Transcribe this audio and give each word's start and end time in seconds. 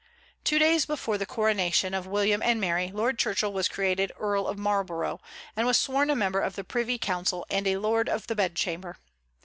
Two 0.43 0.57
days 0.57 0.87
before 0.87 1.19
the 1.19 1.27
coronation 1.27 1.93
of 1.93 2.07
William 2.07 2.41
and 2.41 2.59
Mary, 2.59 2.87
Lord 2.91 3.19
Churchill 3.19 3.53
was 3.53 3.67
created 3.67 4.11
Earl 4.17 4.47
of 4.47 4.57
Marlborough, 4.57 5.21
and 5.55 5.67
was 5.67 5.77
sworn 5.77 6.09
a 6.09 6.15
member 6.15 6.39
of 6.39 6.55
the 6.55 6.63
Privy 6.63 6.97
Council 6.97 7.45
and 7.51 7.67
a 7.67 7.77
lord 7.77 8.09
of 8.09 8.25
the 8.25 8.33
bedchamber. 8.33 8.97